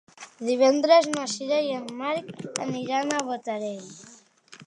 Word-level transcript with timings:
Divendres 0.45 1.09
na 1.15 1.25
Sira 1.33 1.59
i 1.65 1.69
en 1.81 1.85
Marc 2.01 2.33
aniran 2.65 3.15
a 3.19 3.23
Botarell. 3.31 3.87